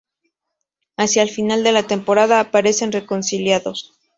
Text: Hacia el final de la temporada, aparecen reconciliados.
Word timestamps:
Hacia 0.97 1.21
el 1.21 1.29
final 1.29 1.63
de 1.63 1.73
la 1.73 1.83
temporada, 1.85 2.39
aparecen 2.39 2.91
reconciliados. 2.91 3.93